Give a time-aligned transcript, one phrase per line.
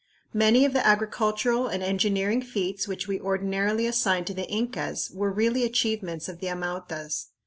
[0.33, 5.29] Many of the agricultural and engineering feats which we ordinarily assign to the Incas were
[5.31, 7.27] really achievements of the Amautas.